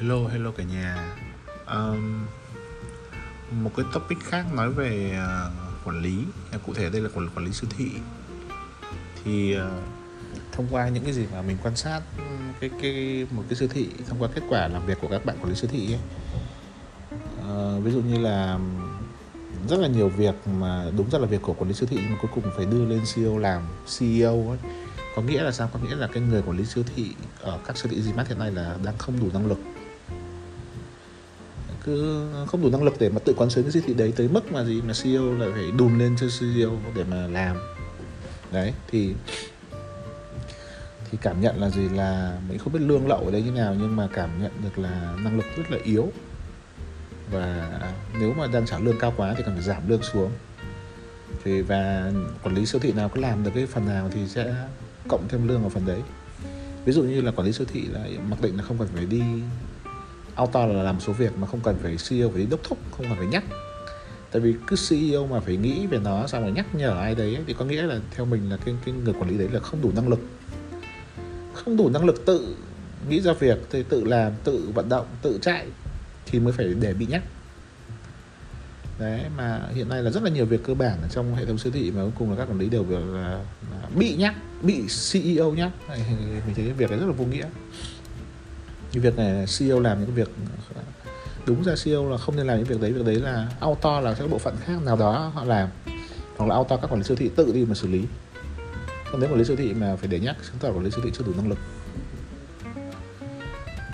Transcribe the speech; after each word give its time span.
hello 0.00 0.26
hello 0.28 0.50
cả 0.50 0.64
nhà. 0.64 1.16
Um, 1.66 2.26
một 3.50 3.70
cái 3.76 3.86
topic 3.92 4.18
khác 4.20 4.44
nói 4.54 4.72
về 4.72 5.18
uh, 5.18 5.86
quản 5.86 6.02
lý. 6.02 6.24
Ờ, 6.52 6.58
cụ 6.66 6.74
thể 6.74 6.90
đây 6.90 7.02
là 7.02 7.08
quản 7.14 7.28
quản 7.34 7.44
lý 7.44 7.52
siêu 7.52 7.70
thị. 7.78 7.90
Thì 9.24 9.56
uh, 9.56 9.62
thông 10.52 10.66
qua 10.70 10.88
những 10.88 11.04
cái 11.04 11.12
gì 11.12 11.26
mà 11.32 11.42
mình 11.42 11.56
quan 11.62 11.76
sát 11.76 12.00
cái 12.60 12.70
cái 12.82 13.26
một 13.30 13.42
cái 13.48 13.56
siêu 13.56 13.68
thị 13.68 13.88
thông 14.08 14.22
qua 14.22 14.28
kết 14.34 14.42
quả 14.48 14.68
làm 14.68 14.86
việc 14.86 14.98
của 15.00 15.08
các 15.08 15.24
bạn 15.24 15.36
quản 15.40 15.48
lý 15.48 15.54
siêu 15.54 15.70
thị 15.72 15.94
ấy, 15.94 16.00
uh, 17.38 17.84
ví 17.84 17.90
dụ 17.90 18.00
như 18.00 18.18
là 18.18 18.58
rất 19.68 19.80
là 19.80 19.88
nhiều 19.88 20.08
việc 20.08 20.34
mà 20.60 20.86
đúng 20.96 21.10
ra 21.10 21.18
là 21.18 21.26
việc 21.26 21.42
của 21.42 21.52
quản 21.52 21.68
lý 21.68 21.74
siêu 21.74 21.88
thị 21.90 21.96
nhưng 22.00 22.10
mà 22.10 22.18
cuối 22.22 22.30
cùng 22.34 22.44
phải 22.56 22.66
đưa 22.66 22.84
lên 22.84 23.00
CEO 23.14 23.38
làm 23.38 23.62
CEO 23.98 24.48
ấy. 24.48 24.58
Có 25.16 25.22
nghĩa 25.22 25.42
là 25.42 25.52
sao? 25.52 25.70
Có 25.72 25.78
nghĩa 25.78 25.96
là 25.96 26.06
cái 26.06 26.22
người 26.22 26.42
quản 26.42 26.56
lý 26.56 26.64
siêu 26.64 26.84
thị 26.96 27.14
ở 27.40 27.58
các 27.66 27.78
siêu 27.78 27.92
thị 27.92 28.00
Gmart 28.00 28.28
hiện 28.28 28.38
nay 28.38 28.50
là 28.50 28.76
đang 28.84 28.98
không 28.98 29.20
đủ 29.20 29.26
năng 29.32 29.46
lực 29.46 29.58
cứ 31.84 32.26
không 32.46 32.62
đủ 32.62 32.70
năng 32.70 32.82
lực 32.82 32.94
để 33.00 33.08
mà 33.08 33.18
tự 33.18 33.34
quán 33.36 33.50
xuyến 33.50 33.64
cái 33.64 33.72
siêu 33.72 33.82
thị 33.86 33.94
đấy 33.94 34.12
tới 34.16 34.28
mức 34.28 34.52
mà 34.52 34.64
gì 34.64 34.82
mà 34.82 34.92
CEO 35.02 35.34
lại 35.34 35.48
phải 35.52 35.64
đùn 35.78 35.98
lên 35.98 36.16
cho 36.20 36.26
CEO 36.40 36.78
để 36.94 37.04
mà 37.04 37.26
làm. 37.26 37.56
Đấy, 38.52 38.72
thì 38.88 39.14
thì 41.10 41.18
cảm 41.22 41.40
nhận 41.40 41.60
là 41.60 41.70
gì 41.70 41.88
là 41.88 42.38
mình 42.48 42.58
không 42.58 42.72
biết 42.72 42.82
lương 42.82 43.08
lậu 43.08 43.24
ở 43.24 43.30
đây 43.30 43.42
như 43.42 43.50
nào 43.50 43.74
nhưng 43.78 43.96
mà 43.96 44.08
cảm 44.12 44.42
nhận 44.42 44.52
được 44.62 44.78
là 44.78 45.14
năng 45.24 45.36
lực 45.36 45.46
rất 45.56 45.70
là 45.70 45.78
yếu. 45.84 46.12
Và 47.32 47.70
nếu 48.20 48.34
mà 48.34 48.46
đang 48.46 48.66
trả 48.66 48.78
lương 48.78 48.98
cao 48.98 49.14
quá 49.16 49.34
thì 49.36 49.42
cần 49.46 49.54
phải 49.54 49.64
giảm 49.64 49.88
lương 49.88 50.02
xuống. 50.02 50.30
Thì 51.44 51.62
và 51.62 52.12
quản 52.42 52.54
lý 52.54 52.66
siêu 52.66 52.80
thị 52.80 52.92
nào 52.92 53.08
có 53.08 53.20
làm 53.20 53.44
được 53.44 53.50
cái 53.54 53.66
phần 53.66 53.86
nào 53.86 54.10
thì 54.14 54.28
sẽ 54.28 54.54
cộng 55.08 55.28
thêm 55.28 55.48
lương 55.48 55.60
vào 55.60 55.70
phần 55.70 55.86
đấy. 55.86 56.00
Ví 56.84 56.92
dụ 56.92 57.02
như 57.02 57.20
là 57.20 57.30
quản 57.30 57.46
lý 57.46 57.52
siêu 57.52 57.66
thị 57.72 57.86
là 57.92 58.04
mặc 58.28 58.42
định 58.42 58.56
là 58.56 58.62
không 58.62 58.78
cần 58.78 58.88
phải 58.94 59.06
đi 59.06 59.22
auto 60.40 60.66
là 60.66 60.82
làm 60.82 61.00
số 61.00 61.12
việc 61.12 61.38
mà 61.38 61.46
không 61.46 61.60
cần 61.60 61.76
phải 61.82 61.96
CEO 62.08 62.30
phải 62.30 62.40
đi 62.40 62.46
đốc 62.50 62.60
thúc 62.64 62.78
không 62.90 63.06
cần 63.08 63.16
phải 63.16 63.26
nhắc. 63.26 63.44
Tại 64.32 64.40
vì 64.42 64.54
cứ 64.66 64.76
CEO 64.88 65.26
mà 65.26 65.40
phải 65.40 65.56
nghĩ 65.56 65.86
về 65.86 65.98
nó 65.98 66.26
xong 66.26 66.42
rồi 66.42 66.52
nhắc 66.52 66.74
nhở 66.74 67.00
ai 67.00 67.14
đấy 67.14 67.38
thì 67.46 67.54
có 67.58 67.64
nghĩa 67.64 67.82
là 67.82 67.98
theo 68.10 68.26
mình 68.26 68.50
là 68.50 68.56
cái 68.64 68.74
cái 68.84 68.94
người 68.94 69.14
quản 69.14 69.30
lý 69.30 69.38
đấy 69.38 69.48
là 69.52 69.60
không 69.60 69.82
đủ 69.82 69.92
năng 69.96 70.08
lực. 70.08 70.20
Không 71.54 71.76
đủ 71.76 71.88
năng 71.88 72.04
lực 72.04 72.26
tự 72.26 72.56
nghĩ 73.08 73.20
ra 73.20 73.32
việc 73.32 73.58
thì 73.70 73.82
tự 73.82 74.04
làm 74.04 74.32
tự 74.44 74.70
vận 74.74 74.88
động 74.88 75.06
tự 75.22 75.38
chạy 75.42 75.66
thì 76.26 76.38
mới 76.38 76.52
phải 76.52 76.66
để 76.80 76.94
bị 76.94 77.06
nhắc. 77.06 77.22
Đấy 78.98 79.20
mà 79.36 79.60
hiện 79.74 79.88
nay 79.88 80.02
là 80.02 80.10
rất 80.10 80.22
là 80.22 80.30
nhiều 80.30 80.46
việc 80.46 80.60
cơ 80.64 80.74
bản 80.74 80.98
ở 81.02 81.08
trong 81.08 81.34
hệ 81.34 81.46
thống 81.46 81.58
siêu 81.58 81.72
thị 81.72 81.90
mà 81.90 82.02
cuối 82.02 82.12
cùng 82.18 82.30
là 82.30 82.36
các 82.36 82.48
quản 82.48 82.58
lý 82.58 82.68
đều 82.68 82.84
là, 82.88 83.00
là 83.20 83.42
bị 83.96 84.14
nhắc 84.14 84.34
bị 84.62 84.82
CEO 85.12 85.52
nhắc. 85.52 85.70
Mình 86.46 86.54
thấy 86.54 86.64
cái 86.64 86.72
việc 86.72 86.90
này 86.90 86.98
rất 86.98 87.06
là 87.06 87.12
vô 87.12 87.24
nghĩa 87.24 87.46
cái 88.92 89.00
việc 89.00 89.16
này 89.16 89.46
CEO 89.58 89.80
làm 89.80 89.98
những 89.98 90.06
cái 90.06 90.16
việc 90.16 90.30
đúng 91.46 91.64
ra 91.64 91.74
CEO 91.84 92.10
là 92.10 92.16
không 92.16 92.36
nên 92.36 92.46
làm 92.46 92.56
những 92.56 92.66
việc 92.66 92.80
đấy 92.80 92.92
việc 92.92 93.04
đấy 93.04 93.14
là 93.14 93.48
auto 93.60 94.00
là 94.00 94.14
các 94.14 94.30
bộ 94.30 94.38
phận 94.38 94.56
khác 94.64 94.82
nào 94.84 94.96
đó 94.96 95.30
họ 95.34 95.44
làm, 95.44 95.68
hoặc 96.36 96.46
là 96.46 96.54
auto 96.54 96.76
các 96.76 96.90
quản 96.90 97.00
lý 97.00 97.04
siêu 97.04 97.16
thị 97.16 97.30
tự 97.36 97.52
đi 97.52 97.64
mà 97.64 97.74
xử 97.74 97.88
lý. 97.88 98.04
Còn 99.10 99.20
nếu 99.20 99.30
quản 99.30 99.38
lý 99.38 99.44
siêu 99.44 99.56
thị 99.56 99.74
mà 99.74 99.96
phải 99.96 100.08
để 100.08 100.20
nhắc, 100.20 100.36
chứng 100.46 100.58
tỏ 100.60 100.68
quản 100.68 100.84
lý 100.84 100.90
siêu 100.90 101.00
thị 101.04 101.10
chưa 101.18 101.24
đủ 101.24 101.32
năng 101.36 101.48
lực. 101.48 101.58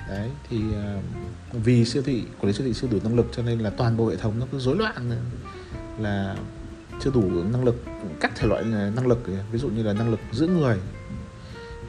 Đấy, 0.08 0.30
thì 0.50 0.60
ờ, 0.74 0.98
vì 1.52 1.84
siêu 1.84 2.02
thị, 2.02 2.24
quản 2.40 2.46
lý 2.46 2.52
siêu 2.52 2.66
thị 2.66 2.72
chưa 2.80 2.88
đủ 2.88 2.98
năng 3.04 3.16
lực 3.16 3.26
cho 3.32 3.42
nên 3.42 3.58
là 3.58 3.70
toàn 3.70 3.96
bộ 3.96 4.08
hệ 4.08 4.16
thống 4.16 4.38
nó 4.38 4.46
cứ 4.52 4.58
rối 4.58 4.76
loạn, 4.76 5.10
là 5.98 6.36
chưa 7.00 7.10
đủ 7.10 7.22
năng 7.52 7.64
lực 7.64 7.84
các 8.20 8.32
thể 8.36 8.48
loại 8.48 8.62
ờ, 8.62 8.90
năng 8.96 9.06
lực. 9.06 9.18
Ví 9.52 9.58
dụ 9.58 9.68
như 9.68 9.82
là 9.82 9.92
năng 9.92 10.10
lực 10.10 10.20
giữ 10.32 10.46
người, 10.46 10.76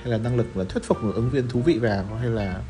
hay 0.01 0.11
là 0.11 0.17
năng 0.17 0.37
lực 0.37 0.57
là 0.57 0.63
thuyết 0.63 0.83
phục 0.83 1.03
một 1.03 1.11
ứng 1.15 1.29
viên 1.29 1.47
thú 1.47 1.61
vị 1.61 1.77
vào, 1.77 2.05
hay 2.19 2.29
là 2.29 2.61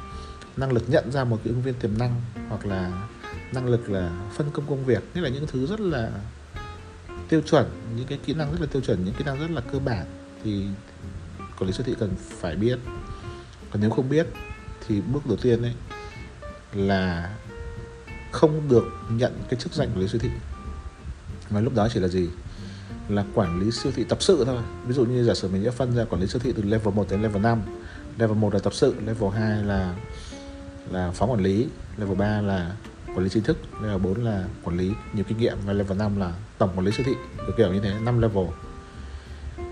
năng 0.58 0.72
lực 0.72 0.84
nhận 0.88 1.12
ra 1.12 1.24
một 1.24 1.40
cái 1.44 1.54
ứng 1.54 1.62
viên 1.62 1.74
tiềm 1.74 1.98
năng 1.98 2.22
hoặc 2.50 2.66
là 2.66 3.08
năng 3.54 3.68
lực 3.68 3.90
là 3.90 4.12
phân 4.36 4.52
công 4.54 4.66
công 4.68 4.86
việc. 4.86 5.04
Nghĩa 5.14 5.22
là 5.22 5.30
những 5.30 5.48
thứ 5.48 5.68
rất 5.68 5.80
là 5.80 6.12
tiêu 7.30 7.42
chuẩn, 7.42 7.66
những 7.96 8.08
cái 8.08 8.20
kỹ 8.26 8.34
năng 8.34 8.52
rất 8.52 8.62
là 8.62 8.68
tiêu 8.72 8.82
chuẩn, 8.82 9.06
những 9.06 9.14
kỹ 9.14 9.24
năng 9.24 9.40
rất 9.40 9.52
là 9.52 9.62
cơ 9.62 9.80
bản 9.80 10.06
thì 10.44 10.66
quản 11.60 11.68
lý 11.68 11.74
siêu 11.74 11.86
thị 11.86 11.96
cần 12.00 12.10
phải 12.40 12.56
biết. 12.56 12.80
Còn 13.72 13.82
nếu 13.82 13.90
không 13.90 14.10
biết 14.10 14.28
thì 14.88 15.02
bước 15.02 15.26
đầu 15.26 15.38
tiên 15.38 15.62
ấy 15.62 15.74
là 16.74 17.36
không 18.32 18.70
được 18.70 18.86
nhận 19.10 19.34
cái 19.50 19.60
chức 19.60 19.74
danh 19.74 19.90
quản 19.90 20.00
lý 20.00 20.08
siêu 20.08 20.22
thị. 20.24 20.30
Và 21.50 21.62
lúc 21.62 21.76
đó 21.76 21.88
chỉ 21.94 22.00
là 22.00 22.08
gì? 22.08 22.30
Là 23.10 23.26
quản 23.34 23.60
lý 23.60 23.72
siêu 23.72 23.92
thị 23.96 24.04
tập 24.10 24.18
sự 24.22 24.44
thôi. 24.46 24.62
Ví 24.86 24.94
dụ 24.94 25.06
như 25.06 25.24
giả 25.24 25.34
sử 25.34 25.48
mình 25.48 25.64
sẽ 25.64 25.72
phân 25.72 25.96
ra 25.96 26.06
quản 26.06 26.22
lý 26.22 26.28
siêu 26.28 26.40
thị 26.44 26.54
từ 26.56 26.64
level 26.64 26.94
1 26.94 27.08
đến 27.10 27.22
level 27.22 27.44
5 27.44 27.62
level 28.18 28.38
1 28.38 28.54
là 28.54 28.60
tập 28.60 28.74
sự, 28.74 28.96
level 29.06 29.30
2 29.30 29.64
là 29.64 29.96
là 30.92 31.12
phó 31.12 31.26
quản 31.26 31.44
lý, 31.44 31.68
level 31.98 32.18
3 32.18 32.42
là 32.42 32.72
quản 33.08 33.24
lý 33.24 33.30
chính 33.30 33.44
thức, 33.44 33.58
level 33.82 33.98
4 33.98 34.26
là 34.26 34.46
quản 34.64 34.78
lý 34.78 34.92
nhiều 35.14 35.26
kinh 35.28 35.38
nghiệm 35.38 35.58
và 35.66 35.74
level 35.74 35.98
5 35.98 36.20
là 36.20 36.34
tổng 36.58 36.70
quản 36.76 36.86
lý 36.86 36.92
siêu 36.92 37.06
thị. 37.06 37.14
Kiểu 37.38 37.56
kiểu 37.58 37.74
như 37.74 37.80
thế 37.80 37.94
5 38.02 38.22
level. 38.22 38.46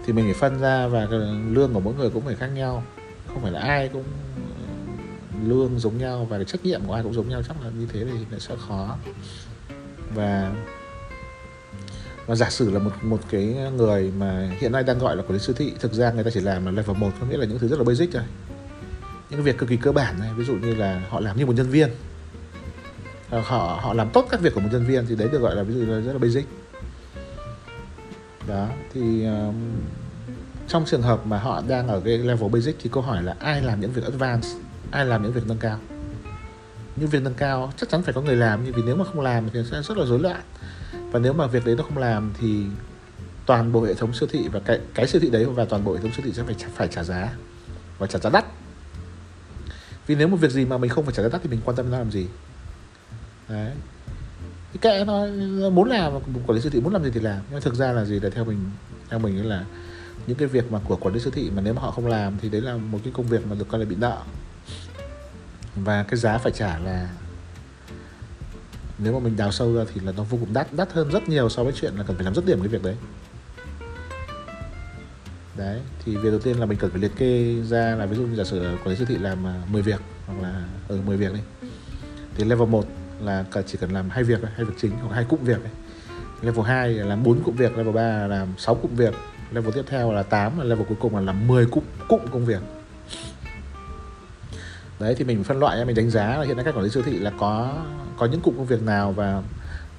Thì 0.05 0.13
mình 0.13 0.25
phải 0.25 0.33
phân 0.33 0.59
ra 0.59 0.87
và 0.87 1.07
lương 1.49 1.73
của 1.73 1.79
mỗi 1.79 1.93
người 1.93 2.09
cũng 2.09 2.25
phải 2.25 2.35
khác 2.35 2.47
nhau. 2.47 2.83
Không 3.27 3.41
phải 3.41 3.51
là 3.51 3.59
ai 3.59 3.87
cũng 3.87 4.03
ờ, 4.35 5.39
lương 5.47 5.79
giống 5.79 5.97
nhau 5.97 6.25
và 6.29 6.37
cái 6.37 6.45
trách 6.45 6.65
nhiệm 6.65 6.81
của 6.87 6.93
ai 6.93 7.03
cũng 7.03 7.13
giống 7.13 7.29
nhau, 7.29 7.41
chắc 7.47 7.55
là 7.63 7.69
như 7.79 7.87
thế 7.93 8.05
thì 8.05 8.25
nó 8.31 8.39
sẽ 8.39 8.55
khó. 8.67 8.97
Và 10.15 10.51
và 12.25 12.35
giả 12.35 12.49
sử 12.49 12.71
là 12.71 12.79
một 12.79 12.91
một 13.01 13.19
cái 13.29 13.43
người 13.77 14.11
mà 14.17 14.51
hiện 14.59 14.71
nay 14.71 14.83
đang 14.83 14.99
gọi 14.99 15.15
là 15.15 15.23
quản 15.23 15.33
lý 15.33 15.39
siêu 15.39 15.55
thị, 15.57 15.73
thực 15.79 15.93
ra 15.93 16.11
người 16.11 16.23
ta 16.23 16.29
chỉ 16.33 16.39
làm 16.39 16.65
là 16.65 16.71
level 16.71 16.97
1 16.97 17.11
có 17.19 17.27
nghĩa 17.27 17.37
là 17.37 17.45
những 17.45 17.59
thứ 17.59 17.67
rất 17.67 17.79
là 17.79 17.83
basic 17.83 18.09
thôi 18.13 18.23
những 19.35 19.43
việc 19.43 19.57
cực 19.57 19.69
kỳ 19.69 19.77
cơ 19.77 19.91
bản 19.91 20.19
này 20.19 20.29
ví 20.35 20.45
dụ 20.45 20.55
như 20.55 20.75
là 20.75 21.01
họ 21.09 21.19
làm 21.19 21.37
như 21.37 21.45
một 21.45 21.55
nhân 21.55 21.69
viên. 21.69 21.89
Ờ, 23.29 23.39
họ 23.39 23.79
họ 23.81 23.93
làm 23.93 24.09
tốt 24.09 24.27
các 24.29 24.41
việc 24.41 24.53
của 24.53 24.59
một 24.59 24.69
nhân 24.71 24.85
viên 24.85 25.05
thì 25.05 25.15
đấy 25.15 25.29
được 25.31 25.39
gọi 25.41 25.55
là 25.55 25.63
ví 25.63 25.73
dụ 25.73 25.85
là 25.85 25.99
rất 25.99 26.13
là 26.13 26.19
basic. 26.19 26.45
Đó 28.47 28.67
thì 28.93 29.25
um, 29.25 29.55
trong 30.67 30.85
trường 30.85 31.01
hợp 31.01 31.25
mà 31.25 31.37
họ 31.37 31.61
đang 31.67 31.87
ở 31.87 32.01
cái 32.05 32.17
level 32.17 32.49
basic 32.49 32.75
thì 32.79 32.89
câu 32.93 33.03
hỏi 33.03 33.23
là 33.23 33.35
ai 33.39 33.61
làm 33.61 33.81
những 33.81 33.91
việc 33.91 34.03
advanced 34.03 34.51
ai 34.91 35.05
làm 35.05 35.23
những 35.23 35.31
việc 35.31 35.47
nâng 35.47 35.57
cao? 35.57 35.79
Những 36.95 37.09
việc 37.09 37.21
nâng 37.21 37.33
cao 37.33 37.73
chắc 37.77 37.89
chắn 37.89 38.03
phải 38.03 38.13
có 38.13 38.21
người 38.21 38.35
làm 38.35 38.65
nhưng 38.65 38.73
vì 38.73 38.83
nếu 38.85 38.95
mà 38.95 39.05
không 39.05 39.21
làm 39.21 39.49
thì 39.53 39.59
sẽ 39.71 39.81
rất 39.81 39.97
là 39.97 40.05
rối 40.05 40.19
loạn. 40.19 40.41
Và 41.11 41.19
nếu 41.19 41.33
mà 41.33 41.47
việc 41.47 41.65
đấy 41.65 41.75
nó 41.75 41.83
không 41.83 41.97
làm 41.97 42.33
thì 42.39 42.65
toàn 43.45 43.71
bộ 43.71 43.83
hệ 43.83 43.93
thống 43.93 44.13
siêu 44.13 44.29
thị 44.31 44.47
và 44.51 44.59
cái 44.59 44.79
cái 44.93 45.07
siêu 45.07 45.21
thị 45.21 45.29
đấy 45.29 45.45
và 45.45 45.65
toàn 45.65 45.83
bộ 45.83 45.93
hệ 45.93 46.01
thống 46.01 46.11
siêu 46.11 46.25
thị 46.25 46.31
sẽ 46.33 46.43
phải 46.43 46.55
phải 46.75 46.87
trả 46.87 47.03
giá 47.03 47.33
và 47.99 48.07
trả 48.07 48.19
giá 48.19 48.29
đắt 48.29 48.45
vì 50.07 50.15
nếu 50.15 50.27
một 50.27 50.37
việc 50.37 50.51
gì 50.51 50.65
mà 50.65 50.77
mình 50.77 50.89
không 50.89 51.05
phải 51.05 51.13
trả 51.13 51.23
giá 51.23 51.29
đắt 51.29 51.41
thì 51.43 51.49
mình 51.49 51.59
quan 51.65 51.77
tâm 51.77 51.91
nó 51.91 51.97
làm 51.97 52.11
gì. 52.11 52.27
Đấy. 53.49 53.71
Thì 54.73 54.79
kệ 54.81 55.05
nó 55.05 55.25
muốn 55.69 55.89
làm 55.89 56.13
quản 56.47 56.55
lý 56.55 56.61
siêu 56.61 56.71
thị, 56.71 56.81
muốn 56.81 56.93
làm 56.93 57.03
gì 57.03 57.11
thì 57.13 57.19
làm. 57.19 57.41
Nhưng 57.51 57.61
thực 57.61 57.75
ra 57.75 57.91
là 57.91 58.05
gì 58.05 58.19
là 58.19 58.29
theo 58.29 58.45
mình 58.45 58.59
theo 59.09 59.19
mình 59.19 59.49
là 59.49 59.65
những 60.27 60.37
cái 60.37 60.47
việc 60.47 60.71
mà 60.71 60.79
của 60.83 60.95
quản 60.95 61.13
lý 61.13 61.19
siêu 61.19 61.31
thị 61.31 61.51
mà 61.55 61.61
nếu 61.61 61.73
mà 61.73 61.81
họ 61.81 61.91
không 61.91 62.07
làm 62.07 62.37
thì 62.41 62.49
đấy 62.49 62.61
là 62.61 62.77
một 62.77 62.99
cái 63.03 63.13
công 63.15 63.25
việc 63.25 63.47
mà 63.47 63.55
được 63.55 63.67
coi 63.67 63.79
là 63.79 63.85
bị 63.85 63.95
nợ. 63.95 64.21
Và 65.75 66.03
cái 66.03 66.19
giá 66.19 66.37
phải 66.37 66.51
trả 66.51 66.77
là 66.77 67.09
nếu 68.97 69.13
mà 69.13 69.19
mình 69.19 69.37
đào 69.37 69.51
sâu 69.51 69.75
ra 69.75 69.83
thì 69.93 70.01
là 70.01 70.11
nó 70.11 70.23
vô 70.23 70.37
cùng 70.41 70.53
đắt 70.53 70.73
đắt 70.73 70.91
hơn 70.91 71.09
rất 71.09 71.29
nhiều 71.29 71.49
so 71.49 71.63
với 71.63 71.73
chuyện 71.75 71.95
là 71.95 72.03
cần 72.03 72.15
phải 72.15 72.25
làm 72.25 72.35
rất 72.35 72.45
điểm 72.45 72.59
cái 72.59 72.67
việc 72.67 72.83
đấy 72.83 72.95
đấy 75.57 75.79
thì 76.05 76.17
việc 76.17 76.29
đầu 76.29 76.39
tiên 76.39 76.59
là 76.59 76.65
mình 76.65 76.77
cần 76.77 76.91
phải 76.91 77.01
liệt 77.01 77.11
kê 77.17 77.55
ra 77.63 77.95
là 77.95 78.05
ví 78.05 78.17
dụ 78.17 78.23
như 78.23 78.35
giả 78.35 78.43
sử 78.43 78.59
quản 78.59 78.89
lý 78.89 78.95
siêu 78.95 79.05
thị 79.09 79.17
làm 79.17 79.47
à, 79.47 79.61
10 79.71 79.81
việc 79.81 80.01
hoặc 80.27 80.41
là 80.41 80.49
ở 80.87 80.95
ừ, 80.95 80.99
10 81.05 81.17
việc 81.17 81.33
đi. 81.33 81.39
Thì 82.35 82.43
level 82.43 82.69
1 82.69 82.85
là 83.21 83.45
chỉ 83.67 83.77
cần 83.81 83.91
làm 83.91 84.09
hai 84.09 84.23
việc 84.23 84.39
hai 84.55 84.65
việc 84.65 84.73
chính 84.77 84.91
hoặc 84.91 85.15
hai 85.15 85.25
cụm 85.29 85.39
việc 85.43 85.59
level 86.41 86.65
2 86.65 86.89
là 86.89 87.05
làm 87.05 87.23
bốn 87.23 87.43
cụm 87.43 87.55
việc 87.55 87.77
level 87.77 87.95
3 87.95 88.01
là 88.01 88.27
làm 88.27 88.47
6 88.57 88.75
cụm 88.75 88.95
việc 88.95 89.13
level 89.51 89.73
tiếp 89.73 89.83
theo 89.87 90.11
là 90.11 90.23
8 90.23 90.57
là 90.57 90.63
level 90.63 90.85
cuối 90.87 90.97
cùng 90.99 91.15
là 91.15 91.21
làm 91.21 91.47
10 91.47 91.65
cụm 91.65 91.83
cụm 92.07 92.21
công 92.31 92.45
việc. 92.45 92.61
Đấy 94.99 95.15
thì 95.17 95.25
mình 95.25 95.43
phân 95.43 95.59
loại 95.59 95.85
mình 95.85 95.95
đánh 95.95 96.09
giá 96.09 96.37
là 96.37 96.45
hiện 96.45 96.55
nay 96.55 96.65
các 96.65 96.75
quản 96.75 96.83
lý 96.83 96.89
siêu 96.89 97.03
thị 97.03 97.19
là 97.19 97.31
có 97.39 97.83
có 98.17 98.25
những 98.25 98.41
cụm 98.41 98.57
công 98.57 98.65
việc 98.65 98.83
nào 98.83 99.11
và 99.11 99.41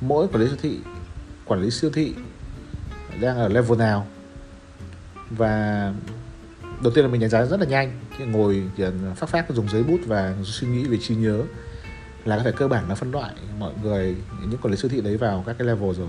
mỗi 0.01 0.29
quản 0.29 0.41
lý 0.41 0.47
siêu 0.47 0.57
thị 0.63 0.79
quản 1.45 1.61
lý 1.61 1.71
siêu 1.71 1.91
thị 1.95 2.15
đang 3.21 3.37
ở 3.37 3.49
level 3.49 3.79
nào 3.79 4.07
và 5.31 5.93
đầu 6.83 6.93
tiên 6.95 7.05
là 7.05 7.11
mình 7.11 7.21
đánh 7.21 7.31
giá 7.31 7.45
rất 7.45 7.61
là 7.61 7.67
nhanh 7.67 8.01
ngồi 8.19 8.63
phát 9.17 9.29
phát 9.29 9.51
dùng 9.51 9.69
giấy 9.69 9.83
bút 9.83 10.01
và 10.07 10.35
suy 10.45 10.69
nghĩ 10.69 10.85
về 10.85 10.99
trí 11.03 11.15
nhớ 11.15 11.43
là 12.25 12.37
có 12.37 12.43
thể 12.43 12.53
cơ 12.53 12.69
bản 12.69 12.89
là 12.89 12.95
phân 12.95 13.13
loại 13.13 13.33
mọi 13.59 13.73
người, 13.83 14.17
những 14.41 14.61
quản 14.63 14.73
lý 14.73 14.77
siêu 14.77 14.89
thị 14.89 15.01
đấy 15.01 15.17
vào 15.17 15.45
các 15.47 15.57
cái 15.59 15.69
level 15.69 15.93
rồi. 15.95 16.09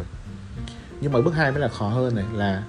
Nhưng 1.02 1.12
mà 1.12 1.22
bước 1.22 1.36
hai 1.36 1.52
mới 1.52 1.62
là 1.62 1.68
khó 1.68 1.90
hơn 1.90 2.16
này, 2.16 2.26
là 2.34 2.64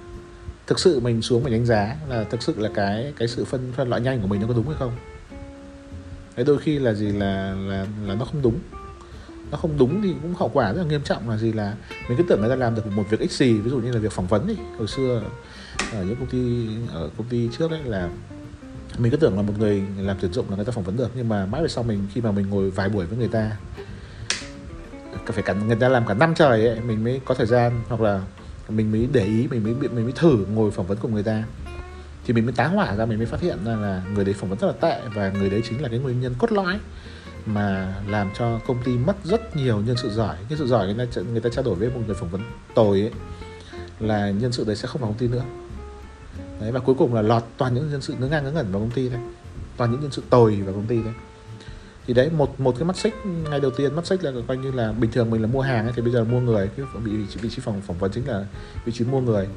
thực 0.67 0.79
sự 0.79 0.99
mình 0.99 1.21
xuống 1.21 1.43
mình 1.43 1.53
đánh 1.53 1.65
giá 1.65 1.95
là 2.09 2.23
thực 2.23 2.43
sự 2.43 2.53
là 2.57 2.69
cái 2.75 3.13
cái 3.17 3.27
sự 3.27 3.45
phân 3.45 3.71
phân 3.75 3.89
loại 3.89 4.01
nhanh 4.01 4.21
của 4.21 4.27
mình 4.27 4.41
nó 4.41 4.47
có 4.47 4.53
đúng 4.53 4.67
hay 4.67 4.75
không? 4.79 4.91
Cái 6.35 6.45
đôi 6.45 6.57
khi 6.57 6.79
là 6.79 6.93
gì 6.93 7.11
là 7.11 7.53
là 7.53 7.85
là 8.05 8.15
nó 8.15 8.25
không 8.25 8.41
đúng. 8.41 8.59
Nó 9.51 9.57
không 9.57 9.77
đúng 9.77 10.01
thì 10.01 10.13
cũng 10.21 10.33
hậu 10.33 10.49
quả 10.49 10.73
rất 10.73 10.81
là 10.81 10.87
nghiêm 10.87 11.01
trọng 11.03 11.29
là 11.29 11.37
gì 11.37 11.53
là 11.53 11.75
mình 12.09 12.17
cứ 12.17 12.23
tưởng 12.23 12.39
người 12.39 12.49
ta 12.49 12.55
làm 12.55 12.75
được 12.75 12.87
một 12.87 13.03
việc 13.09 13.19
ích 13.19 13.31
gì, 13.31 13.53
ví 13.53 13.69
dụ 13.69 13.79
như 13.79 13.91
là 13.91 13.99
việc 13.99 14.11
phỏng 14.11 14.27
vấn 14.27 14.47
đi. 14.47 14.55
Hồi 14.77 14.87
xưa 14.87 15.23
ở 15.93 16.03
những 16.03 16.15
công 16.15 16.27
ty 16.27 16.67
ở 16.93 17.09
công 17.17 17.27
ty 17.27 17.49
trước 17.57 17.71
đấy 17.71 17.79
là 17.83 18.09
mình 18.97 19.11
cứ 19.11 19.17
tưởng 19.17 19.35
là 19.35 19.41
một 19.41 19.53
người 19.57 19.83
làm 19.97 20.17
tuyển 20.21 20.33
dụng 20.33 20.49
là 20.49 20.55
người 20.55 20.65
ta 20.65 20.71
phỏng 20.71 20.83
vấn 20.83 20.97
được, 20.97 21.11
nhưng 21.15 21.29
mà 21.29 21.45
mãi 21.45 21.61
về 21.61 21.67
sau 21.67 21.83
mình, 21.83 22.07
khi 22.13 22.21
mà 22.21 22.31
mình 22.31 22.49
ngồi 22.49 22.69
vài 22.69 22.89
buổi 22.89 23.05
với 23.05 23.17
người 23.17 23.27
ta 23.27 23.51
phải 25.25 25.43
cả, 25.43 25.53
người 25.53 25.75
ta 25.75 25.89
làm 25.89 26.07
cả 26.07 26.13
năm 26.13 26.35
trời 26.35 26.67
ấy, 26.67 26.79
mình 26.79 27.03
mới 27.03 27.21
có 27.25 27.35
thời 27.35 27.47
gian 27.47 27.81
hoặc 27.87 28.01
là 28.01 28.21
mình 28.69 28.91
mới 28.91 29.07
để 29.11 29.25
ý, 29.25 29.47
mình 29.47 29.63
mới 29.63 29.73
mình 29.73 30.03
mới 30.03 30.13
thử 30.15 30.45
ngồi 30.53 30.71
phỏng 30.71 30.87
vấn 30.87 30.97
cùng 31.01 31.13
người 31.13 31.23
ta. 31.23 31.43
Thì 32.25 32.33
mình 32.33 32.45
mới 32.45 32.53
tá 32.53 32.67
hỏa 32.67 32.95
ra, 32.95 33.05
mình 33.05 33.17
mới 33.17 33.27
phát 33.27 33.41
hiện 33.41 33.57
ra 33.65 33.75
là 33.75 34.03
người 34.13 34.25
đấy 34.25 34.33
phỏng 34.33 34.49
vấn 34.49 34.59
rất 34.59 34.67
là 34.67 34.73
tệ 34.73 35.01
và 35.13 35.29
người 35.29 35.49
đấy 35.49 35.61
chính 35.69 35.81
là 35.81 35.89
cái 35.89 35.99
nguyên 35.99 36.21
nhân 36.21 36.35
cốt 36.37 36.51
lõi 36.51 36.79
mà 37.45 37.95
làm 38.07 38.29
cho 38.37 38.59
công 38.67 38.83
ty 38.83 38.97
mất 38.97 39.15
rất 39.23 39.55
nhiều 39.55 39.81
nhân 39.81 39.95
sự 39.97 40.09
giỏi. 40.09 40.35
Nhân 40.49 40.59
sự 40.59 40.67
giỏi 40.67 40.93
người 40.93 41.05
ta 41.05 41.21
người 41.21 41.41
ta 41.41 41.49
trao 41.49 41.63
đổi 41.63 41.75
với 41.75 41.89
một 41.89 42.01
người 42.05 42.15
phỏng 42.15 42.29
vấn 42.29 42.41
tồi 42.75 43.01
ấy, 43.01 43.11
là 43.99 44.29
nhân 44.29 44.51
sự 44.51 44.63
đấy 44.63 44.75
sẽ 44.75 44.87
không 44.87 45.01
vào 45.01 45.09
công 45.09 45.17
ty 45.17 45.27
nữa 45.27 45.43
đấy 46.59 46.71
và 46.71 46.79
cuối 46.79 46.95
cùng 46.97 47.13
là 47.13 47.21
lọt 47.21 47.43
toàn 47.57 47.73
những 47.73 47.91
nhân 47.91 48.01
sự 48.01 48.13
ngớ 48.19 48.27
ngang 48.27 48.43
ngớ 48.43 48.51
ngẩn 48.51 48.71
vào 48.71 48.81
công 48.81 48.91
ty 48.91 49.09
đấy 49.09 49.19
toàn 49.77 49.91
những 49.91 50.01
nhân 50.01 50.11
sự 50.11 50.23
tồi 50.29 50.61
vào 50.61 50.73
công 50.73 50.87
ty 50.87 51.01
đấy 51.03 51.13
thì 52.09 52.13
đấy 52.13 52.29
một 52.29 52.59
một 52.59 52.75
cái 52.79 52.85
mắt 52.85 52.97
xích 52.97 53.13
ngay 53.25 53.59
đầu 53.59 53.71
tiên 53.71 53.95
mắt 53.95 54.05
xích 54.05 54.23
là 54.23 54.31
coi 54.47 54.57
như 54.57 54.71
là 54.71 54.91
bình 54.91 55.11
thường 55.11 55.29
mình 55.29 55.41
là 55.41 55.47
mua 55.47 55.61
hàng 55.61 55.85
ấy, 55.85 55.93
thì 55.95 56.01
bây 56.01 56.11
giờ 56.11 56.23
mua 56.23 56.39
người 56.39 56.69
cái 56.77 56.85
vị, 57.03 57.11
vị, 57.11 57.25
vị 57.41 57.49
trí 57.49 57.61
phòng 57.61 57.81
phỏng 57.81 57.97
vấn 57.97 58.11
chính 58.11 58.27
là 58.27 58.45
vị 58.85 58.91
trí 58.91 59.05
mua 59.05 59.21
người. 59.21 59.47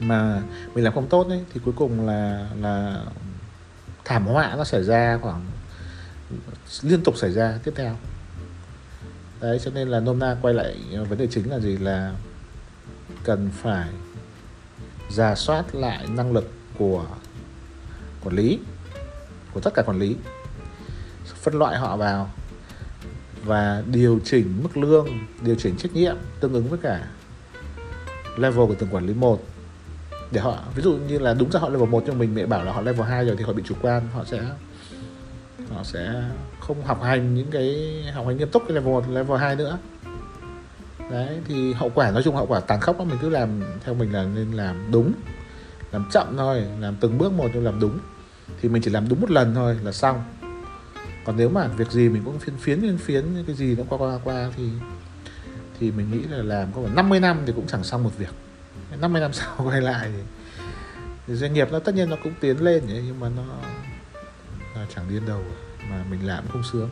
Mà 0.00 0.42
mình 0.74 0.84
làm 0.84 0.94
không 0.94 1.06
tốt 1.06 1.28
ấy 1.28 1.40
thì 1.54 1.60
cuối 1.64 1.74
cùng 1.76 2.06
là 2.06 2.48
là 2.60 3.04
thảm 4.04 4.26
họa 4.26 4.54
nó 4.56 4.64
xảy 4.64 4.84
ra 4.84 5.18
khoảng 5.22 5.44
liên 6.82 7.02
tục 7.02 7.16
xảy 7.16 7.32
ra 7.32 7.58
tiếp 7.64 7.72
theo. 7.76 7.96
Đấy 9.40 9.58
cho 9.64 9.70
nên 9.70 9.88
là 9.88 10.00
nôm 10.00 10.18
na 10.18 10.36
quay 10.42 10.54
lại 10.54 10.76
ờ, 10.92 11.04
vấn 11.04 11.18
đề 11.18 11.26
chính 11.26 11.50
là 11.50 11.58
gì 11.58 11.76
là 11.76 12.14
cần 13.24 13.50
phải 13.52 13.88
giả 15.10 15.34
soát 15.34 15.74
lại 15.74 16.06
năng 16.08 16.32
lực 16.32 16.50
của 16.78 17.06
quản 18.24 18.36
lý 18.36 18.58
của 19.54 19.60
tất 19.60 19.74
cả 19.74 19.82
quản 19.82 19.98
lý 19.98 20.16
phân 21.24 21.54
loại 21.54 21.76
họ 21.76 21.96
vào 21.96 22.30
và 23.44 23.82
điều 23.86 24.20
chỉnh 24.24 24.60
mức 24.62 24.76
lương 24.76 25.08
điều 25.40 25.54
chỉnh 25.54 25.76
trách 25.76 25.92
nhiệm 25.92 26.16
tương 26.40 26.52
ứng 26.52 26.68
với 26.68 26.78
cả 26.82 27.06
level 28.36 28.66
của 28.66 28.74
từng 28.78 28.94
quản 28.94 29.06
lý 29.06 29.14
một. 29.14 29.42
Để 30.30 30.40
họ 30.40 30.58
ví 30.74 30.82
dụ 30.82 30.92
như 30.92 31.18
là 31.18 31.34
đúng 31.34 31.50
ra 31.50 31.60
họ 31.60 31.68
level 31.68 31.88
1 31.88 32.02
nhưng 32.06 32.18
mình 32.18 32.34
mẹ 32.34 32.46
bảo 32.46 32.64
là 32.64 32.72
họ 32.72 32.80
level 32.80 33.06
2 33.06 33.24
rồi 33.24 33.36
thì 33.38 33.44
họ 33.44 33.52
bị 33.52 33.62
chủ 33.66 33.74
quan 33.82 34.08
họ 34.12 34.24
sẽ 34.24 34.42
họ 35.74 35.84
sẽ 35.84 36.22
không 36.60 36.82
học 36.84 37.02
hành 37.02 37.34
những 37.34 37.50
cái 37.50 38.02
học 38.14 38.26
hành 38.26 38.36
nghiêm 38.36 38.48
túc 38.48 38.62
cái 38.68 38.74
level 38.74 38.92
1, 38.92 39.04
level 39.10 39.38
2 39.38 39.56
nữa 39.56 39.78
đấy 41.10 41.40
thì 41.48 41.72
hậu 41.72 41.90
quả 41.94 42.10
nói 42.10 42.22
chung 42.22 42.34
hậu 42.34 42.46
quả 42.46 42.60
tàn 42.60 42.80
khốc 42.80 42.98
đó 42.98 43.04
mình 43.04 43.18
cứ 43.22 43.28
làm 43.28 43.62
theo 43.84 43.94
mình 43.94 44.12
là 44.12 44.24
nên 44.24 44.52
làm 44.52 44.90
đúng 44.90 45.12
làm 45.94 46.04
chậm 46.10 46.36
thôi 46.36 46.64
làm 46.80 46.96
từng 47.00 47.18
bước 47.18 47.32
một 47.32 47.50
nhưng 47.54 47.64
làm 47.64 47.80
đúng. 47.80 47.98
Thì 48.60 48.68
mình 48.68 48.82
chỉ 48.82 48.90
làm 48.90 49.08
đúng 49.08 49.20
một 49.20 49.30
lần 49.30 49.54
thôi 49.54 49.78
là 49.82 49.92
xong. 49.92 50.24
Còn 51.24 51.36
nếu 51.36 51.48
mà 51.48 51.66
việc 51.66 51.90
gì 51.90 52.08
mình 52.08 52.22
cũng 52.24 52.38
phiến 52.38 52.56
phiến 52.56 52.80
phiến 52.80 52.98
phiến 52.98 53.44
cái 53.46 53.56
gì 53.56 53.76
nó 53.76 53.82
qua 53.88 53.98
qua 53.98 54.18
qua 54.24 54.50
thì 54.56 54.68
thì 55.80 55.90
mình 55.90 56.10
nghĩ 56.10 56.22
là 56.30 56.42
làm 56.42 56.72
có 56.72 56.82
50 56.94 57.20
năm 57.20 57.42
thì 57.46 57.52
cũng 57.56 57.66
chẳng 57.66 57.84
xong 57.84 58.04
một 58.04 58.18
việc. 58.18 58.34
50 59.00 59.20
năm 59.20 59.32
sau 59.32 59.56
quay 59.64 59.80
lại 59.80 60.10
thì, 60.12 60.22
thì 61.26 61.34
doanh 61.34 61.52
nghiệp 61.52 61.68
nó 61.72 61.78
tất 61.78 61.94
nhiên 61.94 62.10
nó 62.10 62.16
cũng 62.22 62.32
tiến 62.40 62.64
lên 62.64 62.82
nhưng 62.86 63.20
mà 63.20 63.28
nó 63.36 63.42
nó 64.74 64.80
chẳng 64.94 65.04
điên 65.08 65.22
đầu 65.26 65.42
mà 65.90 66.04
mình 66.10 66.26
làm 66.26 66.44
không 66.52 66.62
sướng. 66.72 66.90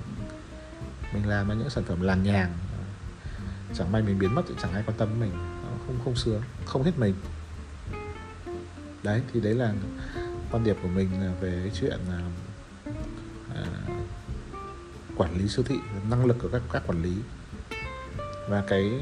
Mình 1.14 1.28
làm 1.28 1.58
những 1.58 1.70
sản 1.70 1.84
phẩm 1.84 2.00
làng 2.00 2.22
nhàng 2.22 2.52
chẳng 3.74 3.92
may 3.92 4.02
mình 4.02 4.18
biến 4.18 4.34
mất 4.34 4.42
thì 4.48 4.54
chẳng 4.62 4.72
ai 4.72 4.82
quan 4.86 4.98
tâm 4.98 5.08
mình. 5.20 5.30
Không 5.86 5.98
không 6.04 6.16
sướng 6.16 6.42
không 6.64 6.82
hết 6.82 6.92
mình. 6.98 7.14
Đấy 9.02 9.22
thì 9.32 9.40
đấy 9.40 9.54
là 9.54 9.72
quan 10.50 10.64
điểm 10.64 10.76
của 10.82 10.88
mình 10.88 11.08
về 11.40 11.60
cái 11.62 11.70
chuyện 11.80 11.98
là 12.08 12.20
à, 13.54 13.64
quản 15.16 15.38
lý 15.38 15.48
siêu 15.48 15.64
thị 15.68 15.76
năng 16.10 16.24
lực 16.24 16.36
của 16.42 16.48
các 16.52 16.62
các 16.72 16.82
quản 16.86 17.02
lý. 17.02 17.12
Và 18.48 18.62
cái 18.68 19.00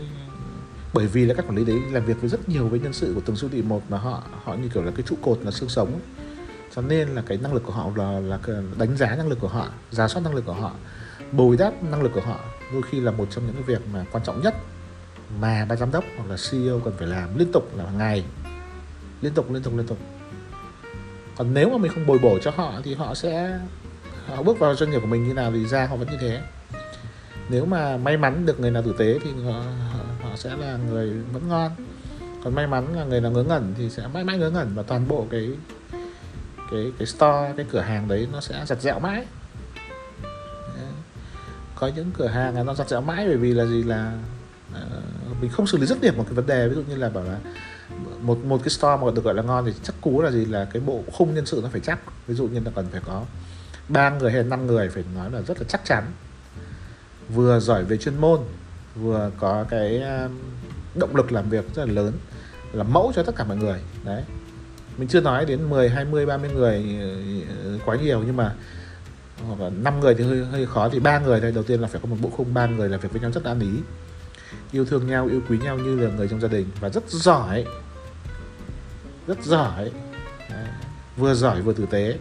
bởi 0.94 1.06
vì 1.06 1.24
là 1.24 1.34
các 1.34 1.46
quản 1.46 1.56
lý 1.56 1.64
đấy 1.64 1.80
làm 1.92 2.04
việc 2.04 2.20
với 2.20 2.30
rất 2.30 2.48
nhiều 2.48 2.68
với 2.68 2.80
nhân 2.80 2.92
sự 2.92 3.12
của 3.14 3.20
từng 3.24 3.36
siêu 3.36 3.50
thị 3.52 3.62
một 3.62 3.82
mà 3.88 3.98
họ 3.98 4.22
họ 4.44 4.54
như 4.54 4.68
kiểu 4.68 4.82
là 4.82 4.92
cái 4.96 5.02
trụ 5.02 5.16
cột 5.22 5.38
là 5.42 5.50
xương 5.50 5.68
sống 5.68 5.92
ấy. 5.92 6.26
cho 6.74 6.82
nên 6.82 7.08
là 7.08 7.22
cái 7.26 7.38
năng 7.38 7.54
lực 7.54 7.62
của 7.66 7.72
họ 7.72 7.90
là 7.96 8.20
là 8.20 8.38
đánh 8.78 8.96
giá 8.96 9.16
năng 9.16 9.28
lực 9.28 9.40
của 9.40 9.48
họ 9.48 9.68
giả 9.90 10.08
soát 10.08 10.22
năng 10.22 10.34
lực 10.34 10.44
của 10.46 10.52
họ 10.52 10.72
bồi 11.32 11.56
đắp 11.56 11.82
năng 11.82 12.02
lực 12.02 12.12
của 12.14 12.20
họ 12.20 12.40
đôi 12.72 12.82
khi 12.82 13.00
là 13.00 13.10
một 13.10 13.26
trong 13.30 13.46
những 13.46 13.54
cái 13.54 13.62
việc 13.62 13.80
mà 13.92 14.04
quan 14.12 14.24
trọng 14.24 14.40
nhất 14.42 14.54
mà 15.40 15.66
ban 15.68 15.78
giám 15.78 15.92
đốc 15.92 16.04
hoặc 16.16 16.30
là 16.30 16.36
CEO 16.50 16.80
cần 16.84 16.94
phải 16.98 17.08
làm 17.08 17.38
liên 17.38 17.52
tục 17.52 17.76
là 17.76 17.84
hàng 17.84 17.98
ngày. 17.98 18.24
Liên 19.20 19.34
tục 19.34 19.52
liên 19.52 19.62
tục 19.62 19.76
liên 19.76 19.86
tục. 19.86 19.98
Còn 21.36 21.54
nếu 21.54 21.70
mà 21.70 21.78
mình 21.78 21.92
không 21.94 22.06
bồi 22.06 22.18
bổ 22.18 22.38
cho 22.38 22.50
họ 22.50 22.80
thì 22.84 22.94
họ 22.94 23.14
sẽ 23.14 23.58
họ 24.26 24.42
bước 24.42 24.58
vào 24.58 24.74
doanh 24.74 24.90
nghiệp 24.90 25.00
của 25.00 25.06
mình 25.06 25.28
như 25.28 25.34
nào 25.34 25.52
thì 25.52 25.66
ra 25.66 25.86
họ 25.86 25.96
vẫn 25.96 26.08
như 26.10 26.16
thế. 26.20 26.40
Nếu 27.48 27.66
mà 27.66 27.96
may 27.96 28.16
mắn 28.16 28.46
được 28.46 28.60
người 28.60 28.70
nào 28.70 28.82
tử 28.82 28.94
tế 28.98 29.18
thì 29.24 29.30
họ, 29.44 29.62
họ 30.22 30.30
sẽ 30.36 30.56
là 30.56 30.78
người 30.90 31.10
vẫn 31.32 31.48
ngon. 31.48 31.70
Còn 32.44 32.54
may 32.54 32.66
mắn 32.66 32.94
là 32.96 33.04
người 33.04 33.20
nào 33.20 33.30
ngớ 33.30 33.42
ngẩn 33.42 33.74
thì 33.78 33.90
sẽ 33.90 34.06
mãi 34.14 34.24
mãi 34.24 34.38
ngớ 34.38 34.50
ngẩn 34.50 34.74
và 34.74 34.82
toàn 34.82 35.08
bộ 35.08 35.26
cái 35.30 35.50
cái 36.70 36.92
cái 36.98 37.06
store 37.06 37.52
cái 37.56 37.66
cửa 37.70 37.80
hàng 37.80 38.08
đấy 38.08 38.28
nó 38.32 38.40
sẽ 38.40 38.64
giặt 38.66 38.80
dẹo 38.80 38.98
mãi 38.98 39.26
có 41.80 41.90
những 41.96 42.10
cửa 42.18 42.26
hàng 42.26 42.54
là 42.54 42.62
nó 42.62 42.74
giặt 42.74 42.88
dẻo 42.88 43.00
mãi 43.00 43.24
bởi 43.26 43.36
vì 43.36 43.54
là 43.54 43.66
gì 43.66 43.82
là 43.82 44.12
uh, 44.72 45.40
mình 45.40 45.50
không 45.50 45.66
xử 45.66 45.78
lý 45.78 45.86
rất 45.86 46.00
điểm 46.00 46.16
một 46.16 46.24
cái 46.26 46.34
vấn 46.34 46.46
đề. 46.46 46.68
Ví 46.68 46.74
dụ 46.74 46.82
như 46.88 46.96
là 46.96 47.08
bảo 47.08 47.24
là 47.24 47.38
một 48.20 48.44
một 48.44 48.58
cái 48.62 48.68
store 48.68 48.96
mà 48.96 49.10
được 49.14 49.24
gọi 49.24 49.34
là 49.34 49.42
ngon 49.42 49.64
thì 49.66 49.72
chắc 49.82 49.94
cú 50.00 50.22
là 50.22 50.30
gì 50.30 50.44
là 50.44 50.64
cái 50.72 50.82
bộ 50.86 51.02
khung 51.12 51.34
nhân 51.34 51.46
sự 51.46 51.60
nó 51.62 51.68
phải 51.72 51.80
chắc. 51.80 51.98
Ví 52.26 52.34
dụ 52.34 52.48
như 52.48 52.60
là 52.64 52.70
cần 52.74 52.86
phải 52.92 53.00
có 53.06 53.24
ba 53.88 54.10
người 54.10 54.32
hay 54.32 54.42
năm 54.42 54.66
người 54.66 54.88
phải 54.88 55.04
nói 55.14 55.30
là 55.30 55.40
rất 55.42 55.58
là 55.58 55.64
chắc 55.68 55.84
chắn. 55.84 56.04
Vừa 57.28 57.60
giỏi 57.60 57.84
về 57.84 57.96
chuyên 57.96 58.20
môn 58.20 58.40
vừa 58.94 59.30
có 59.38 59.64
cái 59.68 59.98
ờ, 59.98 60.28
động 60.94 61.16
lực 61.16 61.32
làm 61.32 61.50
việc 61.50 61.74
rất 61.74 61.84
là 61.88 61.92
lớn 61.92 62.12
là 62.72 62.84
mẫu 62.84 63.12
cho 63.16 63.22
tất 63.22 63.36
cả 63.36 63.44
mọi 63.44 63.56
người. 63.56 63.80
Đấy. 64.04 64.22
Mình 64.96 65.08
chưa 65.08 65.20
nói 65.20 65.44
đến 65.44 65.70
10, 65.70 65.88
20, 65.88 66.26
30 66.26 66.50
người 66.50 66.84
ờ, 67.64 67.78
quá 67.84 67.96
nhiều 67.96 68.22
nhưng 68.26 68.36
mà 68.36 68.54
hoặc 69.46 69.60
là 69.60 69.70
5 69.70 70.00
người 70.00 70.14
thì 70.14 70.24
hơi 70.24 70.44
hơi 70.44 70.66
khó. 70.66 70.88
Thì 70.88 71.00
ba 71.00 71.18
người 71.18 71.40
thôi. 71.40 71.52
Đầu 71.52 71.64
tiên 71.64 71.80
là 71.80 71.88
phải 71.88 72.00
có 72.02 72.08
một 72.08 72.16
bộ 72.20 72.30
khung, 72.30 72.54
ba 72.54 72.66
người 72.66 72.88
làm 72.88 73.00
việc 73.00 73.12
với 73.12 73.20
nhau 73.20 73.30
rất 73.30 73.44
an 73.44 73.60
ý. 73.60 73.70
Yêu 74.72 74.84
thương 74.84 75.06
nhau, 75.06 75.26
yêu 75.26 75.40
quý 75.48 75.58
nhau 75.58 75.78
như 75.78 76.00
là 76.00 76.10
người 76.16 76.28
trong 76.28 76.40
gia 76.40 76.48
đình. 76.48 76.66
Và 76.80 76.88
rất 76.88 77.10
giỏi. 77.10 77.64
Rất 79.26 79.44
giỏi. 79.44 79.90
Đấy. 80.50 80.66
vừa 81.16 81.34
giỏi 81.34 81.62
vừa 81.62 81.72
tử 81.72 81.86
tế. 81.90 82.18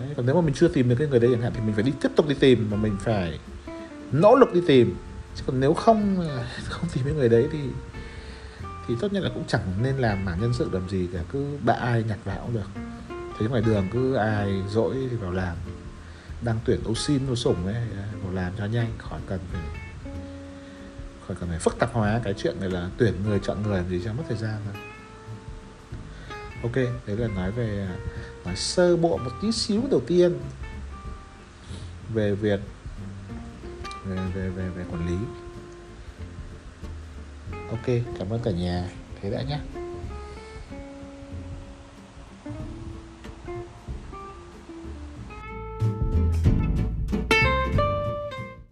Đấy. 0.00 0.08
còn 0.16 0.26
nếu 0.26 0.34
mà 0.34 0.40
mình 0.40 0.54
chưa 0.54 0.68
tìm 0.68 0.88
được 0.88 0.96
cái 0.98 1.08
người 1.08 1.20
đấy 1.20 1.30
chẳng 1.32 1.42
hạn 1.42 1.52
thì 1.54 1.60
mình 1.60 1.74
phải 1.74 1.82
đi 1.82 1.92
tiếp 2.02 2.08
tục 2.16 2.28
đi 2.28 2.34
tìm 2.34 2.68
và 2.70 2.76
mình 2.76 2.96
phải 3.00 3.38
nỗ 4.12 4.36
lực 4.36 4.54
đi 4.54 4.60
tìm. 4.66 4.96
Chứ 5.36 5.42
còn 5.46 5.60
nếu 5.60 5.74
không 5.74 6.16
không 6.68 6.88
tìm 6.94 7.04
cái 7.04 7.14
người 7.14 7.28
đấy 7.28 7.48
thì 7.52 7.58
thì 8.88 8.94
tốt 9.00 9.12
nhất 9.12 9.22
là 9.22 9.30
cũng 9.34 9.44
chẳng 9.46 9.62
nên 9.82 9.96
làm 9.96 10.24
mảng 10.24 10.40
nhân 10.40 10.52
sự 10.54 10.68
làm 10.72 10.88
gì 10.88 11.08
cả. 11.12 11.20
Cứ 11.32 11.46
bạ 11.64 11.72
ai 11.72 12.04
nhặt 12.08 12.18
vào 12.24 12.38
cũng 12.42 12.54
được 12.54 12.80
thấy 13.38 13.48
ngoài 13.48 13.62
đường 13.62 13.88
cứ 13.92 14.14
ai 14.14 14.62
dỗi 14.68 14.96
thì 15.10 15.16
vào 15.16 15.30
làm 15.30 15.56
đang 16.42 16.58
tuyển 16.64 16.80
ô 16.84 16.94
xin 16.94 17.30
ô 17.30 17.36
sủng 17.36 17.66
ấy, 17.66 17.74
vào 18.22 18.32
làm 18.32 18.52
cho 18.58 18.66
nhanh, 18.66 18.92
khỏi 18.98 19.20
cần 19.26 19.40
phải 19.52 19.62
khỏi 21.26 21.36
cần 21.40 21.48
phải 21.48 21.58
phức 21.58 21.78
tạp 21.78 21.92
hóa 21.92 22.20
cái 22.24 22.34
chuyện 22.34 22.60
này 22.60 22.70
là 22.70 22.88
tuyển 22.96 23.14
người, 23.24 23.38
chọn 23.42 23.62
người 23.62 23.76
làm 23.76 23.88
gì 23.88 24.00
cho 24.04 24.12
mất 24.12 24.22
thời 24.28 24.36
gian 24.36 24.54
thôi. 24.64 24.82
Ok, 26.62 26.74
đấy 27.06 27.16
là 27.16 27.28
nói 27.28 27.52
về, 27.52 27.88
nói 28.44 28.56
sơ 28.56 28.96
bộ 28.96 29.16
một 29.16 29.30
tí 29.42 29.52
xíu 29.52 29.82
đầu 29.90 30.00
tiên. 30.06 30.38
Về 32.14 32.34
việc 32.34 32.60
về 34.06 34.16
về 34.34 34.48
về 34.48 34.68
về 34.68 34.84
quản 34.90 35.08
lý. 35.08 35.16
Ok, 37.70 38.04
cảm 38.18 38.30
ơn 38.30 38.40
cả 38.44 38.50
nhà. 38.50 38.88
Thế 39.20 39.30
đã 39.30 39.42
nhé. 39.42 39.58